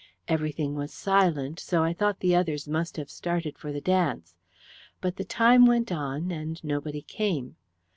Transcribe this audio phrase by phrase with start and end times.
[0.27, 4.33] Everything was silent, so I thought the others must have started for the dance.
[4.99, 7.55] But the time went on, and nobody came.